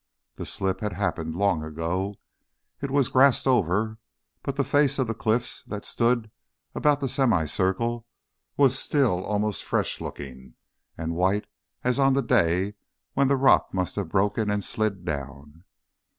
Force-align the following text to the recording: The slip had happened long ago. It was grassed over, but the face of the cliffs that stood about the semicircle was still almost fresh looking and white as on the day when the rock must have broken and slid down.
The 0.37 0.47
slip 0.47 0.79
had 0.81 0.93
happened 0.93 1.35
long 1.35 1.63
ago. 1.63 2.15
It 2.81 2.89
was 2.89 3.07
grassed 3.07 3.45
over, 3.45 3.99
but 4.41 4.55
the 4.55 4.63
face 4.63 4.97
of 4.97 5.05
the 5.05 5.13
cliffs 5.13 5.61
that 5.67 5.85
stood 5.85 6.31
about 6.73 7.01
the 7.01 7.07
semicircle 7.07 8.07
was 8.57 8.79
still 8.79 9.23
almost 9.23 9.63
fresh 9.63 10.01
looking 10.01 10.55
and 10.97 11.13
white 11.13 11.45
as 11.83 11.99
on 11.99 12.13
the 12.13 12.23
day 12.23 12.73
when 13.13 13.27
the 13.27 13.37
rock 13.37 13.75
must 13.75 13.95
have 13.95 14.09
broken 14.09 14.49
and 14.49 14.63
slid 14.63 15.05
down. 15.05 15.65